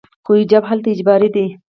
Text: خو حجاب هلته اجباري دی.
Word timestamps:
خو 0.25 0.31
حجاب 0.41 0.63
هلته 0.69 0.87
اجباري 0.93 1.29
دی. 1.35 1.45